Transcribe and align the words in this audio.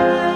Bye. 0.00 0.29